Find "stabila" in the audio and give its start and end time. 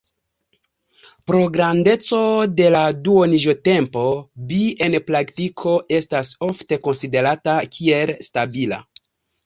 8.31-8.87